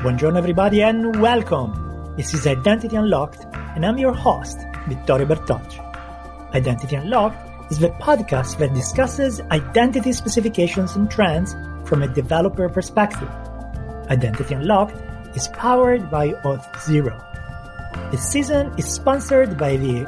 [0.00, 2.14] Buongiorno, everybody, and welcome.
[2.16, 3.44] This is Identity Unlocked,
[3.76, 4.58] and I'm your host,
[4.88, 5.78] Vittorio Bertocci.
[6.54, 7.36] Identity Unlocked
[7.70, 13.28] is the podcast that discusses identity specifications and trends from a developer perspective.
[14.08, 14.96] Identity Unlocked
[15.36, 18.10] is powered by Auth0.
[18.10, 20.06] This season is sponsored by the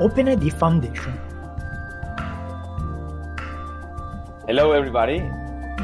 [0.00, 1.12] OpenID Foundation.
[4.46, 5.20] Hello, everybody.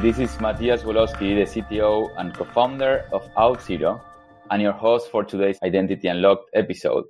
[0.03, 4.00] This is Matthias Woloski, the CTO and co-founder of Auth0,
[4.50, 7.04] and your host for today's Identity Unlocked episode.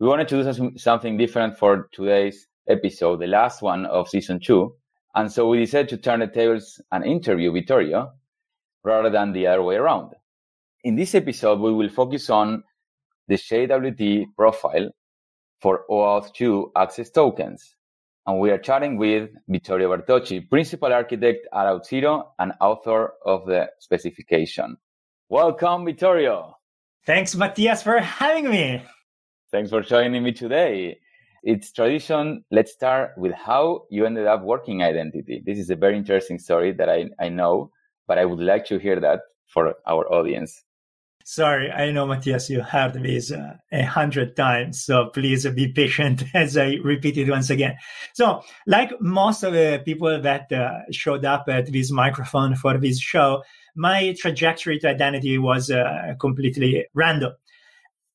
[0.00, 4.74] We wanted to do something different for today's episode, the last one of season two.
[5.14, 8.12] And so we decided to turn the tables and interview Vittorio
[8.84, 10.12] rather than the other way around.
[10.84, 12.62] In this episode, we will focus on
[13.28, 14.90] the JWT profile
[15.58, 17.76] for OAuth 2 access tokens
[18.30, 23.68] and we are chatting with Vittorio Bertocci, principal architect at Auth0 and author of the
[23.80, 24.76] specification.
[25.28, 26.54] Welcome, Vittorio.
[27.04, 28.84] Thanks, Matthias, for having me.
[29.50, 30.98] Thanks for joining me today.
[31.42, 32.44] It's tradition.
[32.52, 35.42] Let's start with how you ended up working identity.
[35.44, 37.72] This is a very interesting story that I, I know,
[38.06, 40.62] but I would like to hear that for our audience.
[41.32, 46.24] Sorry, I know, Matthias, you heard this uh, a hundred times, so please be patient
[46.34, 47.76] as I repeat it once again.
[48.14, 52.98] So, like most of the people that uh, showed up at this microphone for this
[52.98, 53.44] show,
[53.76, 57.34] my trajectory to identity was uh, completely random.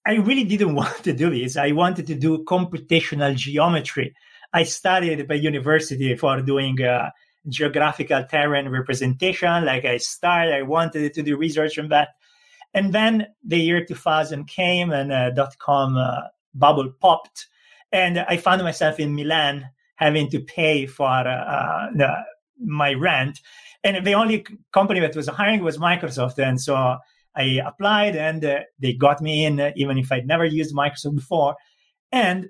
[0.05, 1.55] I really didn't want to do this.
[1.55, 4.13] I wanted to do computational geometry.
[4.51, 7.11] I studied by university for doing uh,
[7.47, 9.63] geographical terrain representation.
[9.63, 12.09] Like I started, I wanted to do research on that.
[12.75, 16.23] And then the year 2000 came and uh, dot com uh,
[16.53, 17.47] bubble popped.
[17.93, 22.13] And I found myself in Milan having to pay for uh, the,
[22.59, 23.39] my rent.
[23.81, 26.37] And the only company that was hiring was Microsoft.
[26.37, 26.97] And so
[27.33, 31.15] I applied and uh, they got me in, uh, even if I'd never used Microsoft
[31.15, 31.55] before.
[32.11, 32.49] And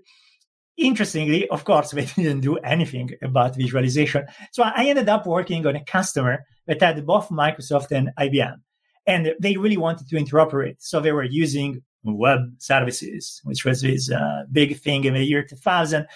[0.75, 4.25] interestingly, of course, they didn't do anything about visualization.
[4.53, 8.55] So I ended up working on a customer that had both Microsoft and IBM
[9.07, 10.77] and they really wanted to interoperate.
[10.79, 15.43] So they were using web services, which was this uh, big thing in the year
[15.43, 16.07] 2000.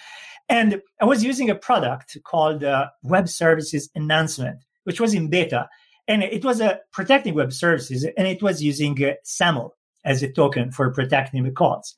[0.48, 5.68] And I was using a product called uh, Web Services Enhancement, which was in beta.
[6.08, 10.32] And it was uh, protecting web services, and it was using uh, SAML as a
[10.32, 11.94] token for protecting the calls.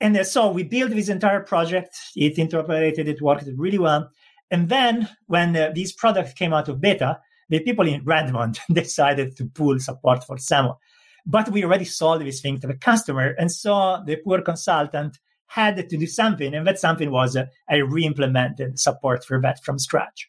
[0.00, 1.96] And uh, so we built this entire project.
[2.14, 4.10] It interoperated, it worked really well.
[4.50, 7.18] And then when uh, this product came out of beta,
[7.52, 10.80] the people in Redmond decided to pull support for SAML.
[11.26, 13.34] But we already sold this thing to the customer.
[13.38, 15.18] And so the poor consultant
[15.48, 16.54] had to do something.
[16.54, 20.28] And that something was uh, I re-implemented support for that from scratch.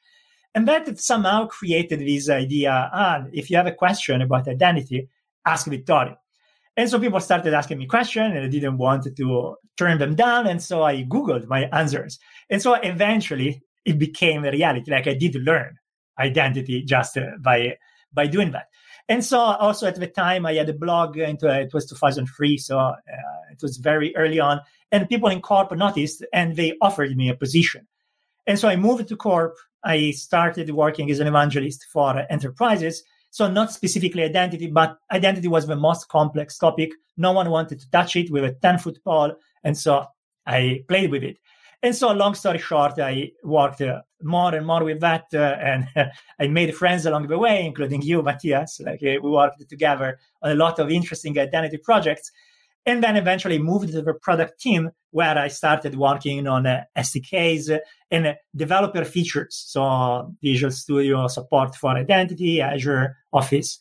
[0.53, 5.07] And that somehow created this idea, ah, if you have a question about identity,
[5.45, 6.17] ask Vittorio.
[6.75, 10.45] And so people started asking me questions and I didn't want to turn them down.
[10.47, 12.19] And so I Googled my answers.
[12.49, 14.91] And so eventually it became a reality.
[14.91, 15.77] Like I did learn
[16.19, 17.77] identity just uh, by
[18.13, 18.67] by doing that.
[19.09, 22.57] And so also at the time I had a blog into uh, it was 2003,
[22.57, 22.95] so uh,
[23.51, 24.61] it was very early on.
[24.91, 27.87] And people in Corp noticed and they offered me a position.
[28.47, 29.55] And so I moved to Corp.
[29.83, 33.03] I started working as an evangelist for enterprises.
[33.31, 36.91] So not specifically identity, but identity was the most complex topic.
[37.17, 39.33] No one wanted to touch it with a 10 foot pole.
[39.63, 40.05] And so
[40.45, 41.37] I played with it.
[41.83, 45.85] And so, long story short, I worked uh, more and more with that, uh, and
[46.39, 48.79] I made friends along the way, including you, Matthias.
[48.79, 52.31] Like uh, we worked together on a lot of interesting identity projects,
[52.85, 57.77] and then eventually moved to the product team where I started working on uh, SDKs
[58.09, 63.79] and uh, developer features, so Visual Studio support for identity, Azure, Office.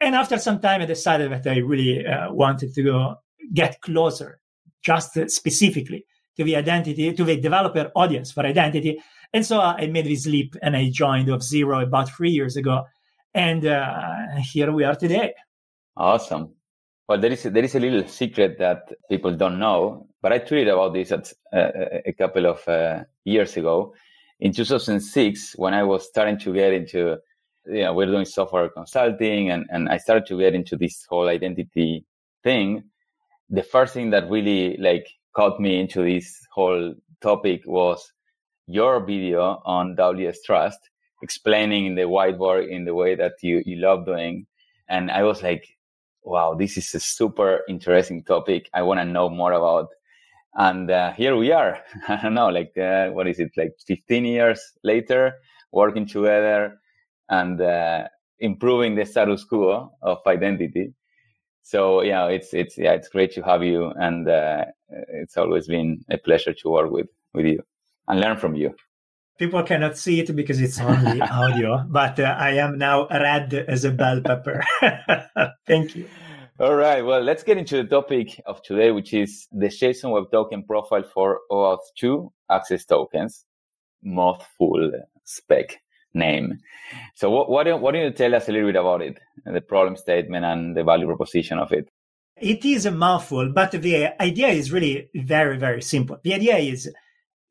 [0.00, 3.16] And after some time, I decided that I really uh, wanted to
[3.52, 4.38] get closer,
[4.84, 6.06] just specifically
[6.36, 9.00] to the identity, to the developer audience for identity.
[9.32, 12.84] And so I made this leap and I joined Auth0 about three years ago.
[13.34, 15.34] And uh, here we are today.
[15.96, 16.54] Awesome.
[17.08, 20.72] Well, there is there is a little secret that people don't know, but I tweeted
[20.72, 23.94] about this at, uh, a couple of uh, years ago.
[24.40, 27.18] In 2006, when I was starting to get into,
[27.66, 31.28] you know, we're doing software consulting, and, and I started to get into this whole
[31.28, 32.04] identity
[32.42, 32.84] thing.
[33.50, 38.12] The first thing that really like caught me into this whole topic was
[38.66, 40.78] your video on WS Trust,
[41.22, 44.46] explaining in the whiteboard in the way that you, you love doing.
[44.88, 45.66] And I was like,
[46.22, 48.68] wow, this is a super interesting topic.
[48.74, 49.88] I want to know more about.
[50.54, 51.78] And uh, here we are.
[52.08, 55.34] I don't know, like, uh, what is it, like 15 years later,
[55.72, 56.78] working together
[57.28, 58.04] and uh,
[58.38, 60.92] improving the status quo of identity.
[61.62, 64.64] So yeah, it's it's yeah, it's great to have you, and uh,
[65.08, 67.62] it's always been a pleasure to work with with you
[68.08, 68.74] and learn from you.
[69.38, 73.84] People cannot see it because it's only audio, but uh, I am now red as
[73.84, 74.62] a bell pepper.
[75.66, 76.06] Thank you.
[76.60, 77.04] All right.
[77.04, 81.02] Well, let's get into the topic of today, which is the JSON Web Token profile
[81.02, 83.46] for OAuth 2 access tokens,
[84.02, 84.92] mouthful
[85.24, 85.80] spec
[86.14, 86.58] name.
[87.14, 89.60] So, what, what, do, what do you tell us a little bit about it, the
[89.62, 91.88] problem statement and the value proposition of it?
[92.42, 96.18] It is a mouthful, but the idea is really very, very simple.
[96.24, 96.90] The idea is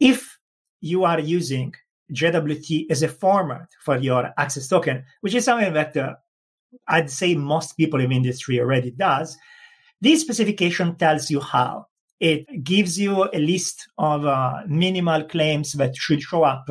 [0.01, 0.37] if
[0.81, 1.73] you are using
[2.13, 6.15] JWT as a format for your access token, which is something that uh,
[6.89, 9.37] I'd say most people in the industry already does.
[10.01, 11.87] This specification tells you how.
[12.19, 16.65] It gives you a list of uh, minimal claims that should show up.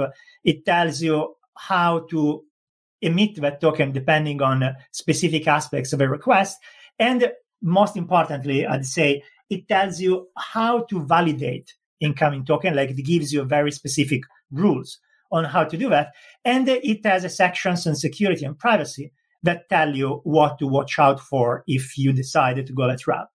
[0.44, 2.44] It tells you how to
[3.00, 6.58] emit that token depending on specific aspects of a request.
[6.98, 7.32] And
[7.62, 13.32] most importantly, I'd say it tells you how to validate incoming token, like it gives
[13.32, 14.98] you very specific rules
[15.32, 16.12] on how to do that.
[16.44, 19.12] And it has sections on security and privacy
[19.42, 23.28] that tell you what to watch out for if you decided to go that route.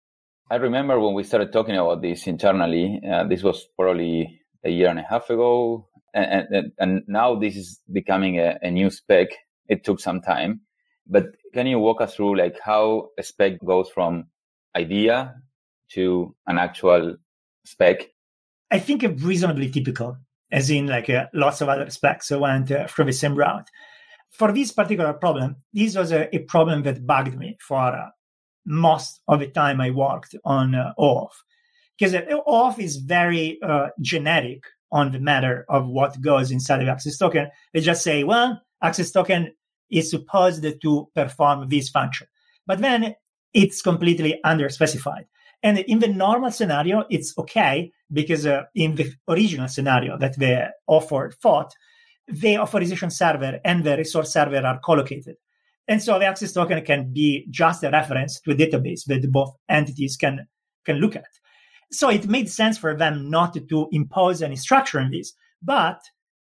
[0.51, 4.89] I remember when we started talking about this internally, uh, this was probably a year
[4.89, 5.88] and a half ago.
[6.13, 9.30] And, and, and now this is becoming a, a, new spec.
[9.68, 10.62] It took some time,
[11.07, 14.25] but can you walk us through like how a spec goes from
[14.75, 15.36] idea
[15.92, 17.16] to an actual
[17.66, 18.10] spec?
[18.72, 20.18] I think it's reasonably typical,
[20.52, 23.69] as in like uh, lots of other specs went uh, through the same route
[24.38, 28.10] for this particular problem, this was a, a problem that bugged me for uh,
[28.66, 30.94] most of the time I worked on uh.
[31.98, 36.90] Because uh, OAuth is very uh, generic on the matter of what goes inside of
[36.90, 37.48] access token.
[37.74, 39.54] They just say, well, access token
[39.89, 42.27] is supposed to perform this function.
[42.65, 43.15] But then
[43.53, 45.25] it's completely underspecified.
[45.63, 50.71] And in the normal scenario, it's okay because uh, in the original scenario that the
[50.87, 51.73] author thought,
[52.27, 55.35] the authorization server and the resource server are collocated.
[55.87, 59.55] And so the access token can be just a reference to a database that both
[59.69, 60.47] entities can,
[60.83, 61.25] can look at.
[61.91, 65.33] So it made sense for them not to impose any structure in this.
[65.61, 65.99] But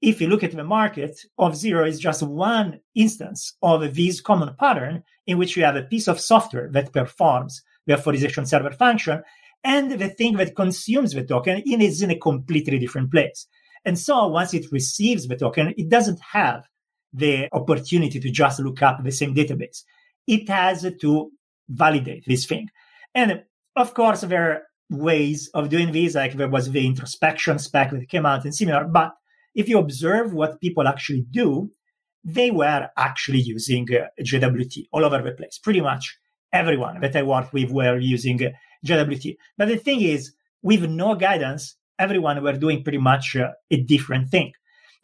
[0.03, 5.05] if you look at the market, Auth0 is just one instance of this common pattern
[5.29, 9.23] in which you have a piece of software that performs the authorization server function
[9.63, 13.47] and the thing that consumes the token is in a completely different place.
[13.85, 16.67] And so once it receives the token, it doesn't have
[17.13, 19.83] the opportunity to just look up the same database.
[20.27, 21.31] It has to
[21.69, 22.69] validate this thing.
[23.15, 23.45] And
[23.77, 28.09] of course, there are ways of doing this, like there was the introspection spec that
[28.09, 28.85] came out and similar.
[28.85, 29.15] But
[29.55, 31.71] if you observe what people actually do,
[32.25, 35.59] they were actually using uh, JWT all over the place.
[35.59, 36.19] Pretty much
[36.53, 38.51] everyone that I worked with were using uh,
[38.87, 39.37] JWT.
[39.59, 40.33] But the thing is,
[40.63, 44.53] with no guidance, everyone were doing pretty much uh, a different thing.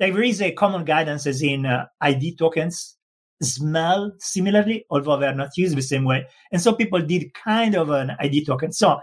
[0.01, 2.97] Like there is a common guidance as in uh, ID tokens
[3.43, 6.27] smell similarly, although they're not used the same way.
[6.53, 8.73] And so people did kind of an ID token.
[8.73, 9.01] So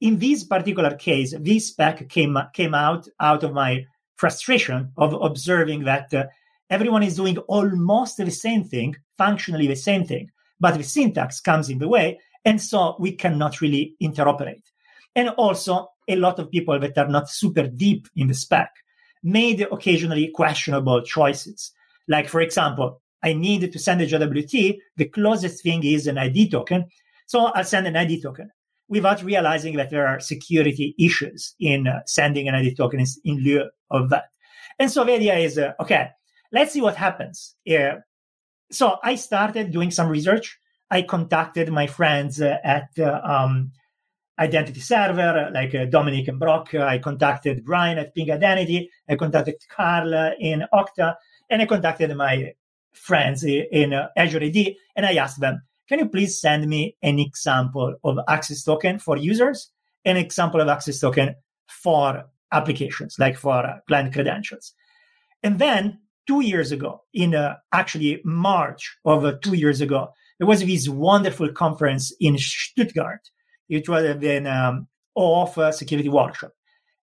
[0.00, 3.84] in this particular case, this spec came, came out out of my
[4.16, 6.24] frustration of observing that uh,
[6.70, 10.30] everyone is doing almost the same thing, functionally the same thing,
[10.60, 12.18] but the syntax comes in the way.
[12.44, 14.62] And so we cannot really interoperate.
[15.16, 18.70] And also, a lot of people that are not super deep in the spec
[19.22, 21.72] made occasionally questionable choices.
[22.08, 24.78] Like, for example, I need to send a JWT.
[24.96, 26.86] The closest thing is an ID token.
[27.26, 28.50] So I'll send an ID token
[28.94, 33.68] without realizing that there are security issues in uh, sending an ID token in lieu
[33.90, 34.26] of that.
[34.78, 36.10] And so the idea is, uh, okay,
[36.52, 37.56] let's see what happens.
[37.68, 37.96] Uh,
[38.70, 40.56] so I started doing some research.
[40.90, 43.72] I contacted my friends uh, at uh, um,
[44.38, 46.72] identity server like uh, Dominic and Brock.
[46.72, 48.90] I contacted Brian at Ping Identity.
[49.08, 51.16] I contacted Karl in Okta,
[51.50, 52.52] and I contacted my
[52.92, 54.56] friends in Azure AD,
[54.94, 59.16] and I asked them, "Can you please send me an example of access token for
[59.16, 59.70] users,
[60.04, 61.34] an example of access token
[61.68, 64.72] for applications, like for uh, client credentials?"
[65.42, 70.46] And then two years ago, in uh, actually March of uh, two years ago, there
[70.46, 73.20] was this wonderful conference in Stuttgart
[73.68, 76.52] it was an um, OAuth security workshop.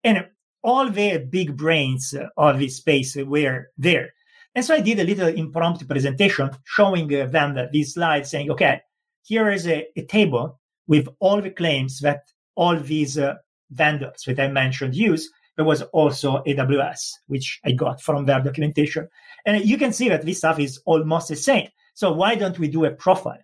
[0.04, 0.26] And
[0.62, 4.12] all the big brains of this space were there.
[4.54, 8.80] And so I did a little impromptu presentation showing uh, them these slides saying, okay,
[9.22, 12.22] here is a, a, table with all the claims that
[12.56, 13.34] all these uh,
[13.70, 15.30] vendors that I mentioned use.
[15.56, 19.08] There was also AWS, which I got from their documentation.
[19.46, 21.68] And you can see that this stuff is almost the same.
[21.94, 23.42] So why don't we do a profile?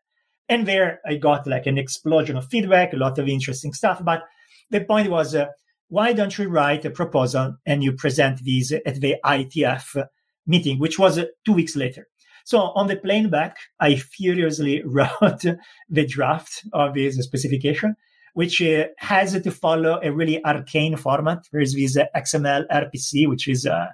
[0.49, 4.03] And there I got like an explosion of feedback, a lot of interesting stuff.
[4.05, 4.23] But
[4.71, 5.47] the point was, uh,
[5.89, 10.07] why don't you write a proposal and you present these at the IETF
[10.47, 12.07] meeting, which was uh, two weeks later.
[12.45, 15.45] So on the plane back, I furiously wrote
[15.89, 17.97] the draft of this specification,
[18.35, 21.41] which uh, has to follow a really arcane format.
[21.53, 23.87] There's this XML RPC, which is uh,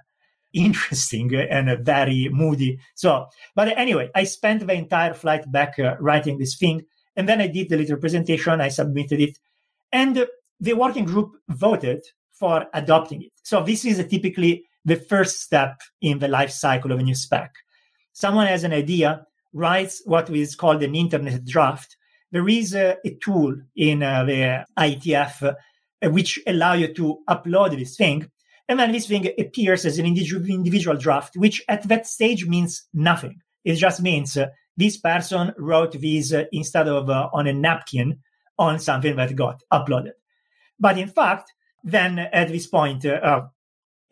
[0.53, 2.79] interesting and very moody.
[2.95, 6.83] So, but anyway, I spent the entire flight back uh, writing this thing.
[7.17, 9.39] And then I did the little presentation, I submitted it.
[9.93, 10.27] And
[10.61, 13.33] the working group voted for adopting it.
[13.43, 17.55] So this is typically the first step in the life cycle of a new spec.
[18.13, 21.97] Someone has an idea, writes what is called an internet draft.
[22.31, 27.79] There is a, a tool in uh, the IETF uh, which allow you to upload
[27.79, 28.31] this thing.
[28.69, 33.41] And then this thing appears as an individual, draft, which at that stage means nothing.
[33.65, 38.21] It just means uh, this person wrote this uh, instead of uh, on a napkin
[38.59, 40.13] on something that got uploaded.
[40.81, 41.53] But in fact,
[41.85, 43.43] then at this point, uh,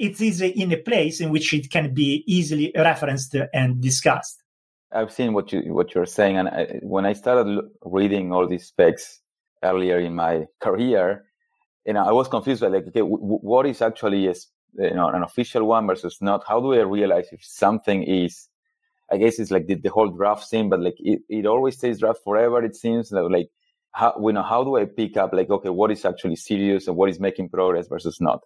[0.01, 4.43] it is in a place in which it can be easily referenced and discussed.
[4.91, 8.67] I've seen what you what you're saying, and I, when I started reading all these
[8.67, 9.21] specs
[9.63, 11.27] earlier in my career,
[11.87, 14.35] you know, I was confused like, okay, w- what is actually a,
[14.79, 16.43] you know an official one versus not?
[16.49, 18.49] How do I realize if something is?
[19.13, 22.01] I guess it's like the, the whole draft thing, but like it, it always stays
[22.01, 22.65] draft forever.
[22.65, 23.51] It seems like
[23.93, 26.97] how you know how do I pick up like okay, what is actually serious and
[26.97, 28.41] what is making progress versus not?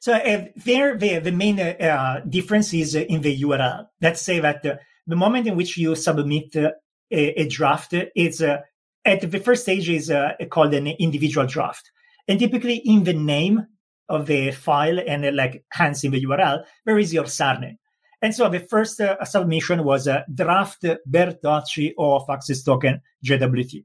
[0.00, 3.86] So uh, there, the, the main uh, difference is in the URL.
[4.00, 4.76] Let's say that uh,
[5.06, 6.70] the moment in which you submit uh,
[7.10, 8.58] a, a, draft is uh,
[9.04, 11.90] at the first stage is uh, called an individual draft.
[12.28, 13.66] And typically in the name
[14.08, 17.78] of the file and uh, like hence in the URL, there is your surname.
[18.20, 23.84] And so the first uh, submission was a draft Bertocci of access token JWT.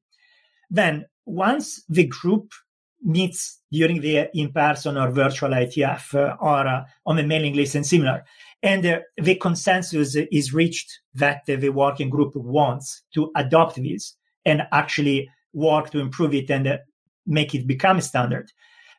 [0.69, 2.51] Then once the group
[3.03, 7.85] meets during the in-person or virtual IETF uh, or uh, on the mailing list and
[7.85, 8.23] similar,
[8.61, 14.63] and uh, the consensus is reached that the working group wants to adopt this and
[14.71, 16.79] actually work to improve it and
[17.25, 18.51] make it become a standard.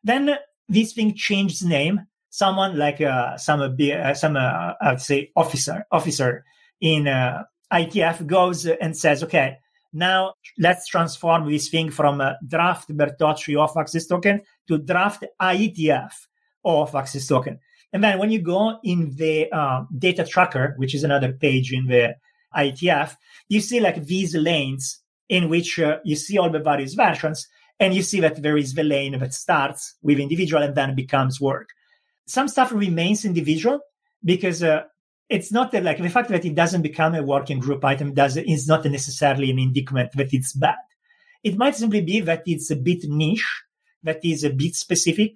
[0.03, 0.37] Then
[0.69, 2.07] this thing changes name.
[2.31, 6.45] Someone like uh, some uh, some uh, I'd say officer officer
[6.81, 7.05] in
[7.73, 9.59] IETF goes and says, okay,
[9.95, 16.11] now let's transform this thing from a draft Bertocci of access token to draft IETF
[16.65, 17.61] of access token.
[17.93, 21.87] And then when you go in the uh, data tracker, which is another page in
[21.87, 22.17] the
[22.57, 23.17] IETF,
[23.49, 27.47] you see like these lanes in which uh, you see all the various versions
[27.81, 31.41] and you see that there is the lane that starts with individual and then becomes
[31.41, 31.69] work.
[32.27, 33.81] Some stuff remains individual
[34.25, 34.85] because uh,
[35.29, 38.37] it's not that, like the fact that it doesn't become a working group item does
[38.37, 40.77] is not necessarily an indictment that it's bad.
[41.43, 43.63] It might simply be that it's a bit niche,
[44.03, 45.33] that is a bit specific,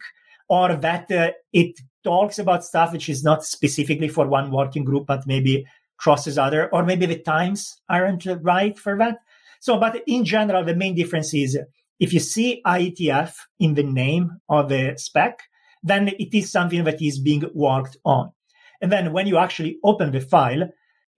[0.48, 5.06] or that uh, it talks about stuff which is not specifically for one working group,
[5.06, 5.66] but maybe
[5.98, 9.18] crosses other, or maybe the times aren't right for that.
[9.60, 11.58] So, but in general, the main difference is
[11.98, 15.40] if you see IETF in the name of the spec,
[15.82, 18.32] then it is something that is being worked on.
[18.80, 20.68] And then when you actually open the file,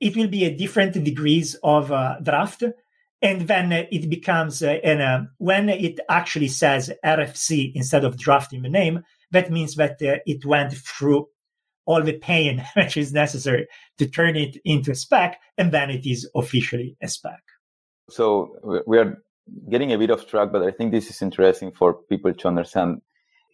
[0.00, 2.62] it will be a different degrees of uh, draft.
[3.22, 8.52] And then it becomes, uh, and uh, when it actually says RFC instead of draft
[8.54, 11.28] in the name, that means that uh, it went through
[11.86, 13.66] all the pain which is necessary
[13.98, 17.40] to turn it into a spec, and then it is officially a spec.
[18.08, 19.22] So we are
[19.68, 23.02] getting a bit off track, but I think this is interesting for people to understand.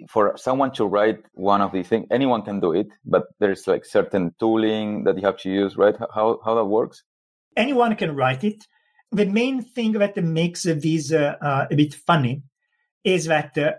[0.08, 3.84] For someone to write one of these things, anyone can do it, but there's like
[3.84, 5.94] certain tooling that you have to use, right?
[6.14, 7.02] How how that works?
[7.56, 8.66] Anyone can write it.
[9.12, 11.36] The main thing that makes these uh,
[11.70, 12.42] a bit funny
[13.04, 13.72] is that uh,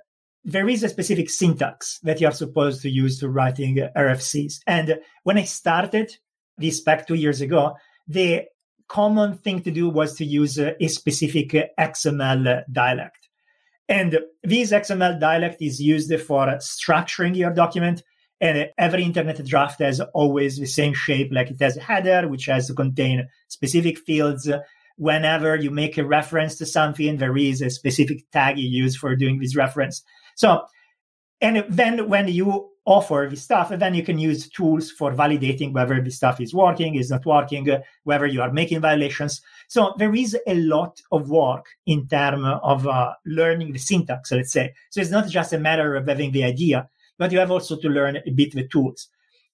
[0.43, 4.59] there is a specific syntax that you are supposed to use to writing RFCs.
[4.65, 6.15] And when I started
[6.57, 7.75] this back two years ago,
[8.07, 8.45] the
[8.87, 13.26] common thing to do was to use a specific XML dialect.
[13.89, 18.03] And this XML dialect is used for structuring your document.
[18.39, 22.45] And every internet draft has always the same shape, like it has a header, which
[22.45, 24.49] has to contain specific fields.
[24.97, 29.15] Whenever you make a reference to something, there is a specific tag you use for
[29.15, 30.03] doing this reference.
[30.35, 30.65] So,
[31.41, 35.73] and then when you offer this stuff, and then you can use tools for validating
[35.73, 39.41] whether this stuff is working, is not working, uh, whether you are making violations.
[39.67, 44.53] So there is a lot of work in terms of uh, learning the syntax, let's
[44.53, 44.73] say.
[44.89, 47.89] So it's not just a matter of having the idea, but you have also to
[47.89, 49.09] learn a bit the tools.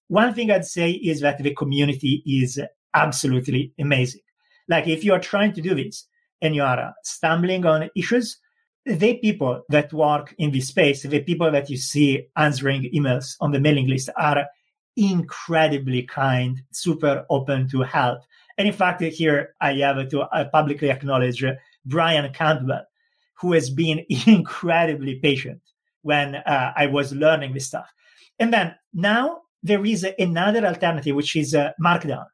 [0.06, 2.60] One thing I'd say is that the community is
[2.94, 4.20] absolutely amazing.
[4.68, 6.06] Like if you are trying to do this
[6.40, 8.38] and you are stumbling on issues,
[8.86, 13.52] the people that work in this space, the people that you see answering emails on
[13.52, 14.46] the mailing list are
[14.96, 18.20] incredibly kind, super open to help.
[18.58, 21.44] And in fact, here I have to uh, publicly acknowledge
[21.84, 22.84] Brian Campbell,
[23.34, 25.60] who has been incredibly patient
[26.02, 27.90] when uh, I was learning this stuff.
[28.38, 32.26] And then now there is another alternative, which is uh, Markdown.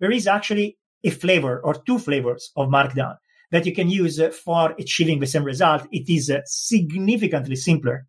[0.00, 3.16] There is actually a flavor or two flavors of Markdown
[3.54, 5.86] that you can use for achieving the same result.
[5.92, 8.04] It is uh, significantly simpler.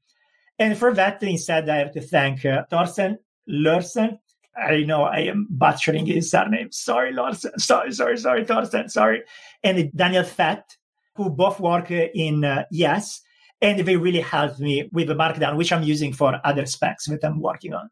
[0.58, 4.18] And for that, instead, I have to thank uh, Torsten Larsen.
[4.58, 6.72] I know I am butchering his surname.
[6.72, 7.52] Sorry, Larsen.
[7.60, 8.90] Sorry, sorry, sorry, Torsten.
[8.90, 9.22] Sorry.
[9.64, 10.78] And Daniel Fett,
[11.14, 13.22] who both work in uh, Yes.
[13.62, 17.24] And they really helped me with the Markdown, which I'm using for other specs that
[17.24, 17.90] I'm working on.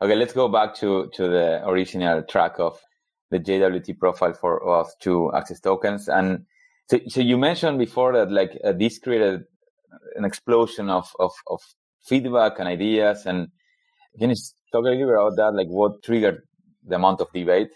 [0.00, 2.80] Okay, let's go back to, to the original track of
[3.30, 6.08] the JWT profile for OAuth 2 access tokens.
[6.08, 6.46] And
[6.88, 9.44] so, so you mentioned before that like uh, this created
[10.14, 11.60] an explosion of, of, of
[12.04, 13.26] feedback and ideas.
[13.26, 13.48] And
[14.18, 14.36] can you
[14.72, 15.54] talk a little bit about that?
[15.54, 16.42] Like what triggered
[16.86, 17.68] the amount of debate?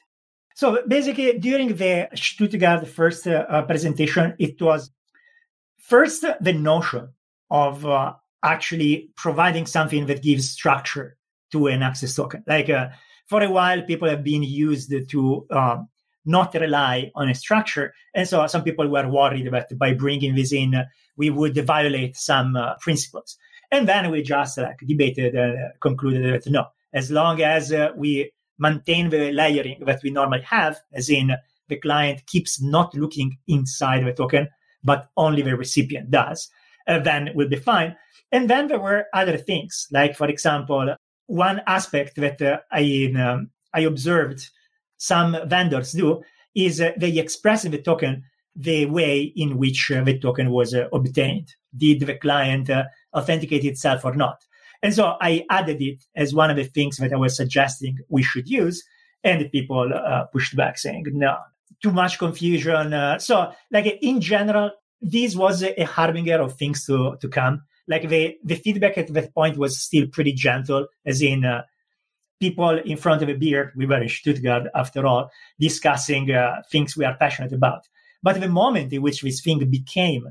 [0.55, 4.91] So basically, during the Stuttgart first uh, presentation, it was
[5.79, 7.15] first the notion
[7.51, 8.15] of uh,
[8.45, 11.17] actually providing something that gives structure
[11.53, 12.45] to an access token.
[12.47, 12.89] Like uh,
[13.27, 15.89] for a while, people have been used to um,
[16.25, 17.95] not rely on a structure.
[18.15, 20.75] And so some people were worried that by bringing this in,
[21.17, 23.37] we would violate some uh, principles.
[23.71, 27.91] And then we just like debated and uh, concluded that no, as long as uh,
[27.97, 31.33] we maintain the layering that we normally have, as in
[31.69, 34.49] the client keeps not looking inside the token,
[34.83, 36.51] but only the recipient does,
[36.89, 37.97] uh, then we'll be fine.
[38.33, 40.95] And then there were other things, like, for example,
[41.27, 44.51] one aspect that uh, I, um, I observed
[45.01, 46.23] some vendors do
[46.55, 48.23] is uh, they express in the token
[48.55, 51.55] the way in which uh, the token was uh, obtained.
[51.75, 52.85] Did the client uh,
[53.17, 54.45] authenticate itself or not?
[54.83, 58.23] And so I added it as one of the things that I was suggesting we
[58.23, 58.85] should use.
[59.25, 61.37] And people uh, pushed back saying, no,
[61.83, 62.93] too much confusion.
[62.93, 67.63] Uh, so, like in general, this was a, harbinger of things to, to come.
[67.89, 71.45] Like the, the feedback at that point was still pretty gentle, as in
[72.41, 73.73] people in front of a beer.
[73.77, 77.87] We were in Stuttgart, after all, discussing uh, things we are passionate about.
[78.23, 80.27] But the moment in which this thing became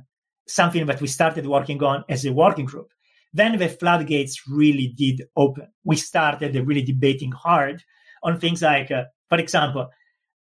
[0.47, 2.89] something that we started working on as a working group,
[3.33, 5.67] then the floodgates really did open.
[5.83, 7.83] We started really debating hard
[8.23, 9.89] on things like, uh, for example,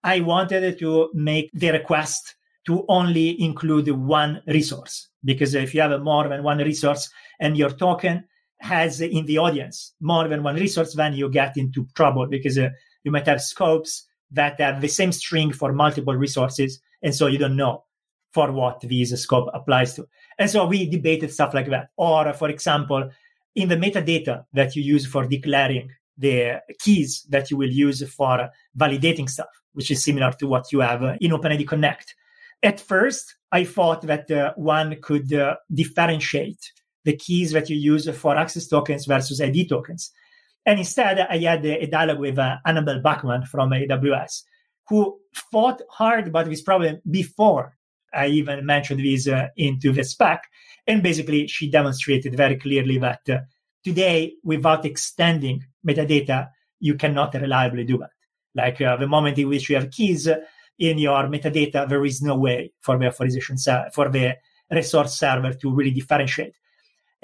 [0.04, 5.08] I wanted to make the request to only include one resource.
[5.24, 8.24] Because if you have more than one resource and your token
[8.60, 12.70] has in the audience more than one resource, then you get into trouble because uh,
[13.04, 16.80] you might have scopes that have the same string for multiple resources.
[17.02, 17.84] And so you don't know
[18.32, 20.06] for what this scope applies to.
[20.38, 21.88] And so we debated stuff like that.
[21.96, 23.10] Or, for example,
[23.54, 28.50] in the metadata that you use for declaring the keys that you will use for
[28.76, 32.14] validating stuff, which is similar to what you have in OpenID Connect.
[32.62, 36.72] At first, I thought that uh, one could uh, differentiate
[37.06, 40.10] the keys that you use for access tokens versus ID tokens.
[40.66, 44.42] And instead, I had a, dialogue with uh, Annabelle Backman from AWS,
[44.88, 47.76] who fought hard about this problem before
[48.12, 50.42] I even mentioned this uh, into the spec.
[50.86, 53.38] And basically, she demonstrated very clearly that uh,
[53.84, 56.48] today, without extending metadata,
[56.80, 58.10] you cannot reliably do that.
[58.56, 60.28] Like uh, the moment in which you have keys,
[60.78, 64.34] in your metadata, there is no way for the authorization ser- for the
[64.70, 66.54] resource server to really differentiate.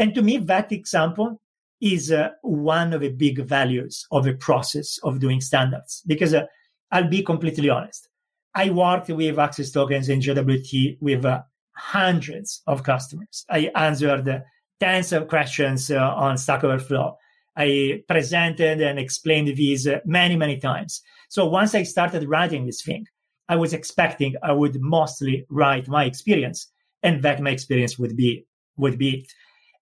[0.02, 1.40] And to me, that example
[1.80, 6.02] is uh, one of the big values of the process of doing standards.
[6.08, 6.46] Because uh,
[6.90, 8.08] I'll be completely honest,
[8.52, 11.42] I worked with access tokens in JWT with uh,
[11.76, 13.44] hundreds of customers.
[13.48, 14.42] I answered
[14.80, 17.16] tens of questions uh, on Stack Overflow.
[17.56, 21.00] I presented and explained these uh, many, many times.
[21.28, 23.06] So once I started writing this thing,
[23.48, 26.66] I was expecting I would mostly write my experience
[27.04, 28.44] and that my experience would be
[28.76, 29.32] would be it.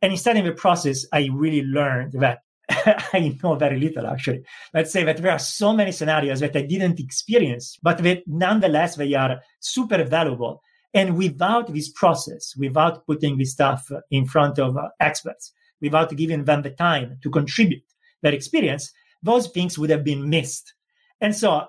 [0.02, 2.40] And instead in the process, I really learned that
[3.12, 4.42] I know very little actually.
[4.72, 8.96] Let's say that there are so many scenarios that I didn't experience, but that nonetheless
[8.96, 10.62] they are super valuable.
[10.94, 16.62] And without this process, without putting this stuff in front of experts, without giving them
[16.62, 17.84] the time to contribute
[18.22, 20.74] their experience, those things would have been missed.
[21.20, 21.66] And so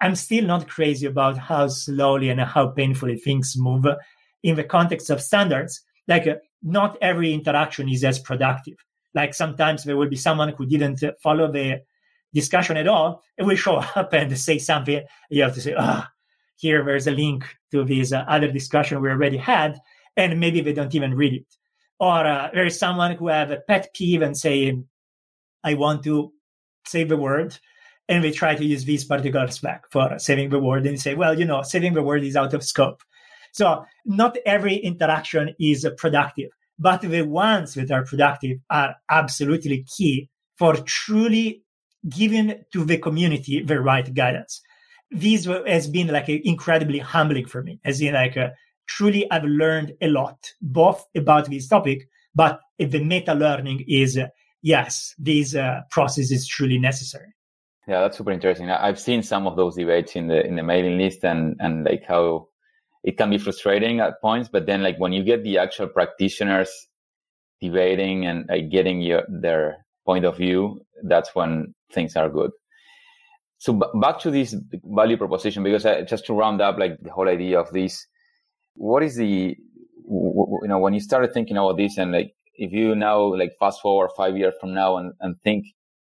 [0.00, 3.86] I'm still not crazy about how slowly and how painfully things move
[4.42, 5.80] in the context of standards.
[6.08, 6.26] Like,
[6.62, 8.76] not every interaction is as productive.
[9.14, 11.82] Like, sometimes there will be someone who didn't follow the
[12.32, 15.02] discussion at all and will show up and say something.
[15.30, 16.10] You have to say, ah, oh,
[16.56, 19.78] here there's a link to this uh, other discussion we already had,
[20.16, 21.56] and maybe they don't even read it.
[21.98, 24.76] Or uh, there is someone who have a pet peeve and say,
[25.62, 26.32] I want to
[26.86, 27.58] save the word.
[28.08, 31.38] and they try to use this particular spec for saving the word and say, well,
[31.38, 33.02] you know, saving the word is out of scope.
[33.52, 40.28] So not every interaction is productive, but the ones that are productive are absolutely key
[40.56, 41.62] for truly
[42.08, 44.60] giving to the community the right guidance.
[45.10, 48.48] This has been like incredibly humbling for me, as in like uh,
[48.86, 54.28] truly I've learned a lot, both about this topic, but the meta learning is uh,
[54.62, 57.34] yes, this uh, process is truly necessary.
[57.86, 58.70] Yeah, that's super interesting.
[58.70, 62.04] I've seen some of those debates in the in the mailing list, and and like
[62.06, 62.48] how
[63.02, 66.70] it can be frustrating at points, but then like when you get the actual practitioners
[67.60, 72.50] debating and like getting your their point of view, that's when things are good.
[73.58, 77.12] So b- back to this value proposition, because I, just to round up like the
[77.12, 78.06] whole idea of this,
[78.74, 79.56] what is the
[80.04, 83.80] you know when you started thinking about this and like if you now like fast
[83.80, 85.64] forward five years from now and, and think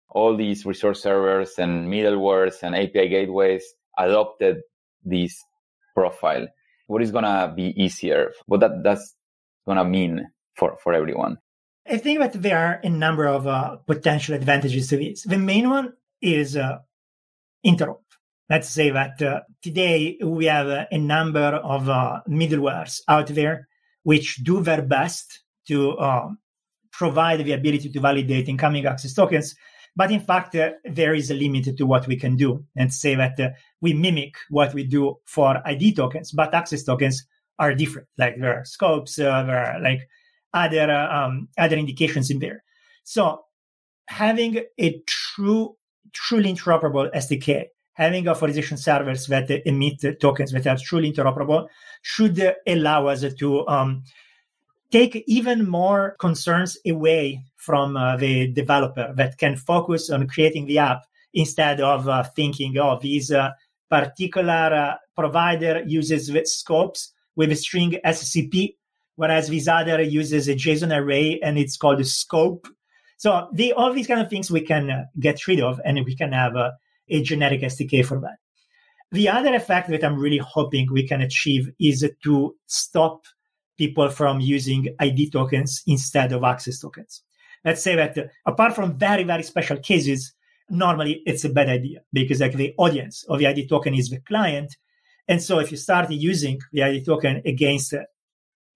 [0.10, 3.64] all these resource servers and middlewares and API gateways
[3.98, 4.58] adopted
[5.04, 5.44] this
[5.94, 6.48] profile,
[6.88, 8.32] what is gonna be easier?
[8.46, 9.16] What that that's
[9.68, 11.38] gonna mean for for everyone?
[11.88, 15.24] I think that there are a number of uh, potential advantages to this.
[15.24, 16.80] The main one is uh,
[17.66, 18.00] interop.
[18.50, 23.68] Let's say that uh, today we have a number of uh, middlewares out there
[24.04, 26.38] which do their best to um,
[26.92, 29.56] provide the ability to validate incoming access tokens.
[29.96, 32.66] But in fact, uh, there is a limit to what we can do.
[32.76, 33.50] And say that uh,
[33.82, 37.26] we mimic what we do for ID tokens, but access tokens
[37.60, 38.08] are different.
[38.18, 40.02] Like there are scopes, uh, there are like
[40.54, 42.64] other uh, um, other indications in there.
[43.04, 43.46] So
[44.08, 45.76] having a true,
[46.12, 51.68] truly interoperable SDK, having authorization servers that emit tokens that are truly interoperable,
[52.02, 54.04] should allow us to um,
[54.92, 60.78] take even more concerns away from uh, the developer that can focus on creating the
[60.78, 63.50] app instead of uh, thinking, oh, this uh,
[63.90, 68.76] particular uh, provider uses scopes with a string SCP,
[69.16, 72.68] whereas this other uses a JSON array and it's called a scope.
[73.18, 76.16] So the, all these kind of things we can uh, get rid of and we
[76.16, 76.72] can have uh,
[77.10, 78.38] a generic SDK for that.
[79.12, 83.22] The other effect that I'm really hoping we can achieve is to stop
[83.78, 87.22] people from using ID tokens instead of access tokens.
[87.64, 90.34] Let's say that uh, apart from very, very special cases,
[90.70, 94.20] normally it's a bad idea because like the audience of the ID token is the
[94.20, 94.76] client.
[95.28, 98.04] And so if you start using the ID token against uh,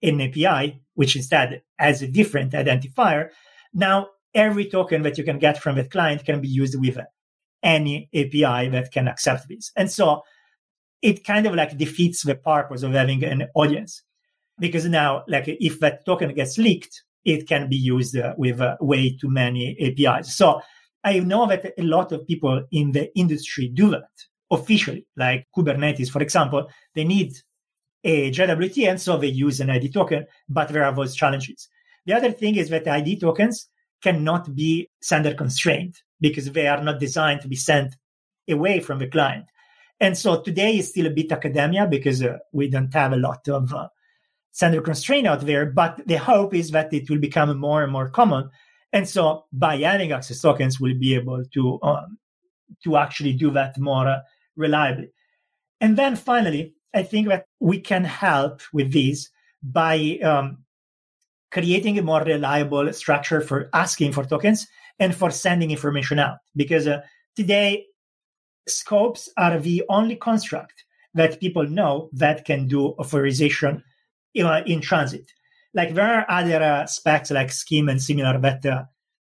[0.01, 3.29] an API, which instead has a different identifier,
[3.73, 6.97] now every token that you can get from that client can be used with
[7.61, 9.71] any API that can accept this.
[9.75, 10.23] And so
[11.01, 14.03] it kind of like defeats the purpose of having an audience
[14.59, 18.77] because now, like if that token gets leaked, it can be used uh, with uh,
[18.79, 20.35] way too many APIs.
[20.35, 20.61] So
[21.03, 24.09] I know that a lot of people in the industry do that
[24.51, 27.33] officially, like Kubernetes, for example, they need
[28.03, 31.67] a JWT, and so they use an ID token, but there are those challenges.
[32.05, 33.69] The other thing is that ID tokens
[34.01, 37.95] cannot be sender constrained because they are not designed to be sent
[38.49, 39.45] away from the client.
[39.99, 43.47] And so today is still a bit academia because uh, we don't have a lot
[43.49, 43.89] of uh,
[44.59, 48.09] sender constraint out there, but the hope is that it will become more and more
[48.09, 48.49] common.
[48.91, 52.17] And so by adding access tokens, we'll be able to, um,
[52.83, 54.19] to actually do that more uh,
[54.57, 55.13] reliably.
[55.79, 59.29] And then finally, I think that we can help with this
[59.63, 60.57] by um,
[61.51, 64.67] creating a more reliable structure for asking for tokens
[64.99, 66.39] and for sending information out.
[66.53, 66.99] Because uh,
[67.33, 67.85] today,
[68.67, 73.83] scopes are the only construct that people know that can do authorization
[74.39, 75.31] in transit.
[75.73, 78.83] Like there are other uh, specs like SCIM and similar that uh,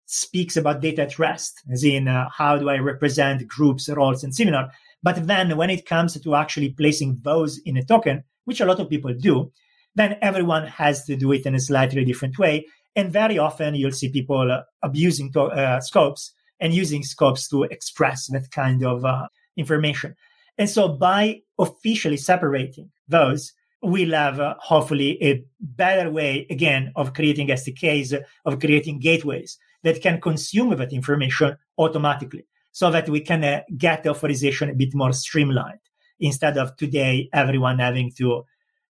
[0.06, 4.34] speaks about data at rest, as in uh, how do I represent groups, roles, and
[4.34, 4.70] similar.
[5.02, 8.80] But then when it comes to actually placing those in a token, which a lot
[8.80, 9.52] of people do,
[9.94, 12.66] then everyone has to do it in a slightly different way.
[12.94, 17.64] And very often you'll see people uh, abusing to- uh, scopes and using scopes to
[17.64, 20.14] express that kind of uh, information.
[20.58, 27.14] And so by officially separating those, we'll have uh, hopefully a better way again of
[27.14, 33.44] creating SDKs, of creating gateways that can consume that information automatically so that we can
[33.44, 35.80] uh, get the authorization a bit more streamlined
[36.20, 38.44] instead of today everyone having to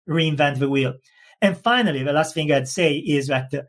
[0.07, 0.93] reinvent the wheel.
[1.41, 3.61] And finally, the last thing I'd say is that uh,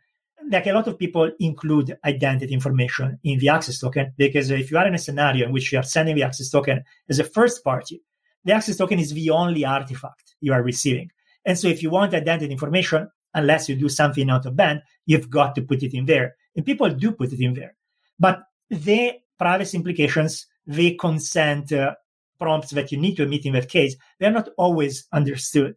[0.51, 4.79] like a lot of people include identity information in the access token because if you
[4.79, 7.63] are in a scenario in which you are sending the access token as a first
[7.63, 8.03] party,
[8.45, 11.11] the access token is the only artifact you are receiving.
[11.45, 15.31] And so if you want identity information, unless you do something out of band, you've
[15.31, 16.37] got to put it in there.
[16.55, 17.75] And people do put it in there.
[18.19, 21.95] But the privacy implications, the consent uh,
[22.39, 25.77] prompts that you need to emit in that case, they're not always understood.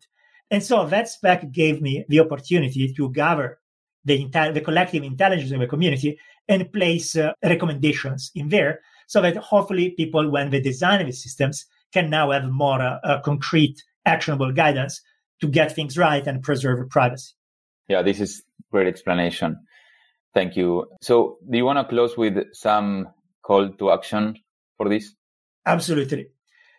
[0.51, 3.59] And so that spec gave me the opportunity to gather
[4.03, 9.21] the, intel- the collective intelligence of the community and place uh, recommendations in there so
[9.21, 13.81] that hopefully people, when they design the systems, can now have more uh, uh, concrete,
[14.05, 15.01] actionable guidance
[15.39, 17.31] to get things right and preserve privacy.
[17.87, 19.57] Yeah, this is great explanation.
[20.33, 20.87] Thank you.
[21.01, 23.07] So, do you want to close with some
[23.41, 24.35] call to action
[24.77, 25.15] for this?
[25.65, 26.27] Absolutely.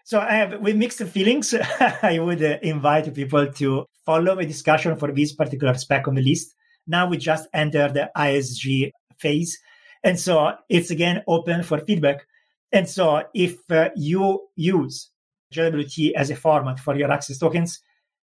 [0.05, 1.55] So, I have with mixed feelings.
[2.03, 6.23] I would uh, invite people to follow the discussion for this particular spec on the
[6.23, 6.55] list.
[6.87, 9.59] Now we just entered the ISG phase,
[10.05, 12.27] and so it's again open for feedback.
[12.73, 15.11] And so, if uh, you use
[15.55, 17.81] JWT as a format for your access tokens,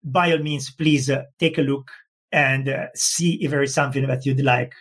[0.03, 1.91] by all means, please uh, take a look
[2.31, 4.73] and uh, see if there is something that you'd like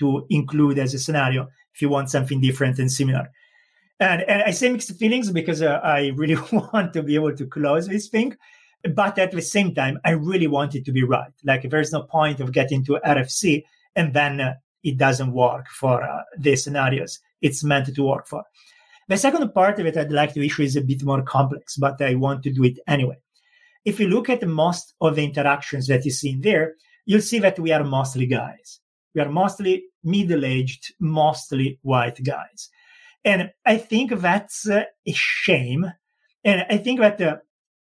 [0.00, 3.30] to include as a scenario if you want something different and similar.
[4.00, 7.46] And, and I say mixed feelings because uh, I really want to be able to
[7.46, 8.36] close this thing.
[8.94, 11.32] But at the same time, I really want it to be right.
[11.44, 13.64] Like there's no point of getting to RFC
[13.96, 18.44] and then uh, it doesn't work for uh, the scenarios it's meant to work for.
[19.08, 22.00] The second part of it I'd like to issue is a bit more complex, but
[22.02, 23.16] I want to do it anyway.
[23.84, 26.74] If you look at most of the interactions that you see in there,
[27.06, 28.80] you'll see that we are mostly guys.
[29.14, 32.68] We are mostly middle aged, mostly white guys.
[33.24, 35.90] And I think that's uh, a shame.
[36.44, 37.36] And I think that uh,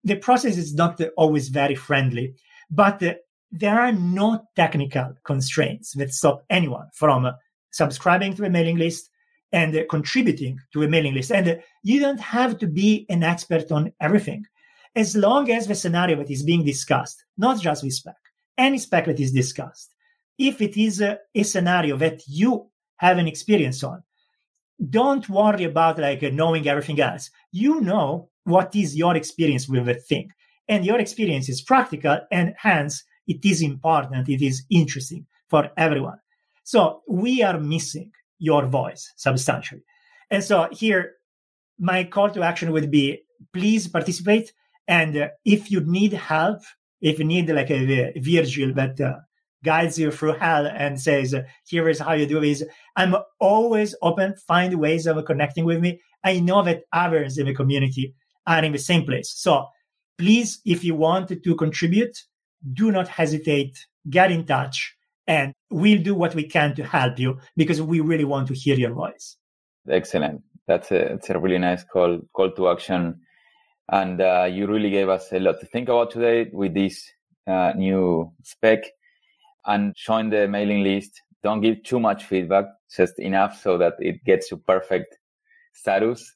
[0.04, 2.34] the process is not always very friendly,
[2.70, 3.14] but uh,
[3.50, 7.32] there are no technical constraints that stop anyone from
[7.72, 9.10] subscribing to a mailing list
[9.52, 11.32] and uh, contributing to a mailing list.
[11.32, 14.44] And uh, you don't have to be an expert on everything.
[14.94, 18.16] As long as the scenario that is being discussed, not just with spec,
[18.58, 19.90] any spec that is discussed,
[20.38, 24.02] if it is a, a scenario that you have an experience on,
[24.88, 27.30] don't worry about like knowing everything else.
[27.52, 30.30] You know what is your experience with the thing.
[30.68, 36.18] And your experience is practical and hence it is important, it is interesting for everyone.
[36.64, 39.84] So we are missing your voice substantially.
[40.30, 41.12] And so here,
[41.78, 43.22] my call to action would be
[43.52, 44.52] please participate.
[44.88, 46.60] And uh, if you need help,
[47.00, 49.18] if you need like a, a Virgil that uh,
[49.64, 51.34] guides you through hell and says,
[51.66, 52.64] here is how you do this,
[52.96, 56.00] I'm always open, find ways of connecting with me.
[56.24, 58.14] I know that others in the community
[58.46, 59.32] are in the same place.
[59.36, 59.66] So
[60.18, 62.16] please, if you want to contribute,
[62.72, 64.96] do not hesitate, get in touch,
[65.30, 68.76] and we'll do what we can to help you because we really want to hear
[68.76, 69.36] your voice.
[69.88, 70.42] Excellent.
[70.66, 73.20] That's a, a really nice call, call to action.
[73.92, 77.08] And uh, you really gave us a lot to think about today with this
[77.46, 78.82] uh, new spec
[79.66, 81.22] and join the mailing list.
[81.44, 82.64] Don't give too much feedback,
[82.94, 85.16] just enough so that it gets to perfect
[85.74, 86.34] status.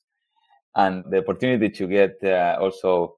[0.76, 3.16] And the opportunity to get uh, also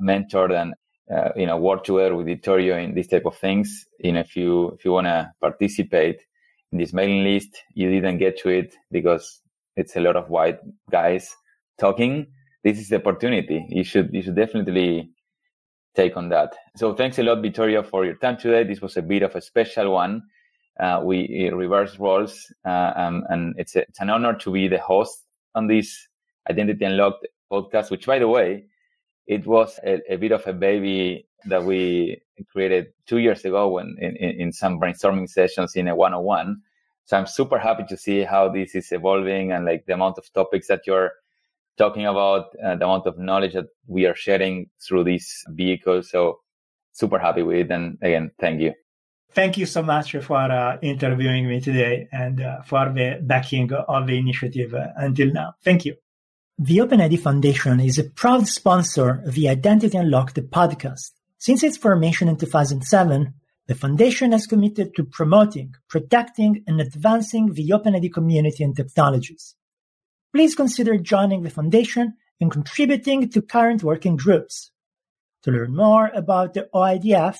[0.00, 0.74] mentored and
[1.14, 3.86] uh, you know work together with Vittorio in this type of things.
[3.98, 6.20] You know, if you if you want to participate
[6.72, 9.40] in this mailing list, you didn't get to it because
[9.76, 10.58] it's a lot of white
[10.90, 11.34] guys
[11.78, 12.26] talking.
[12.64, 13.64] This is the opportunity.
[13.68, 15.10] You should you should definitely
[15.94, 16.54] take on that.
[16.76, 18.64] So thanks a lot, Vittorio, for your time today.
[18.64, 20.22] This was a bit of a special one.
[20.78, 24.78] Uh, we reverse roles, uh, um, and it's a, it's an honor to be the
[24.78, 25.24] host
[25.56, 26.06] on this
[26.48, 27.90] Identity Unlocked podcast.
[27.90, 28.66] Which, by the way,
[29.28, 33.96] it was a, a, bit of a baby that we created two years ago when
[34.00, 36.60] in, in, some brainstorming sessions in a 101
[37.04, 40.32] so i'm super happy to see how this is evolving and like the amount of
[40.32, 41.12] topics that you're
[41.78, 46.02] talking about uh, the amount of knowledge that we are sharing through this vehicle.
[46.02, 46.40] So
[46.92, 47.70] super happy with it.
[47.70, 48.74] And again thank you.
[49.30, 54.06] Thank you so much for uh, interviewing me today and uh, for the backing of
[54.06, 55.54] the initiative uh, until now.
[55.62, 55.96] Thank you
[56.60, 61.12] the OpenID Foundation is a proud sponsor of the Identity Unlocked podcast.
[61.38, 63.32] Since its formation in 2007,
[63.68, 69.54] the Foundation has committed to promoting, protecting, and advancing the OpenID community and technologies.
[70.34, 74.72] Please consider joining the Foundation and contributing to current working groups.
[75.44, 77.36] To learn more about the OIDF,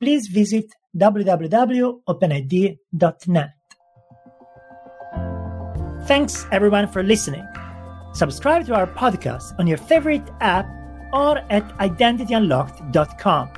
[0.00, 3.50] please visit www.openid.net.
[6.06, 7.46] Thanks everyone for listening.
[8.14, 10.68] Subscribe to our podcast on your favorite app
[11.12, 13.50] or at identityunlocked.com.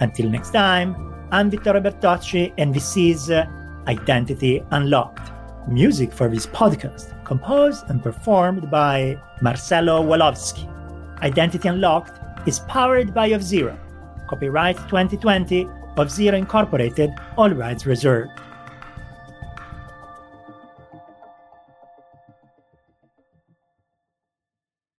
[0.00, 3.44] Until next time, I'm Vittorio Bertocci, and this is uh,
[3.86, 5.30] Identity Unlocked.
[5.68, 10.66] Music for this podcast composed and performed by Marcelo Woloski.
[11.22, 13.78] Identity Unlocked is powered by Auth0.
[14.26, 18.40] Copyright 2020 Auth0 Incorporated, all rights reserved.